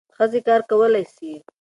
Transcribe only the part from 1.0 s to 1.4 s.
سي.